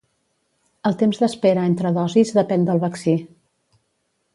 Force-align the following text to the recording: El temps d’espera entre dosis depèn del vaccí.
El 0.91 0.97
temps 1.01 1.21
d’espera 1.25 1.67
entre 1.73 1.93
dosis 2.01 2.35
depèn 2.41 2.69
del 2.71 2.83
vaccí. 2.89 3.19